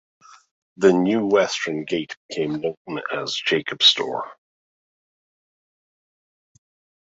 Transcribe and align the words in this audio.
The 0.77 0.91
new 0.93 1.27
western 1.27 1.85
gate 1.85 2.17
became 2.27 2.53
known 2.59 2.75
as 3.13 3.35
the 3.47 3.63
"Jakobstor". 3.63 4.31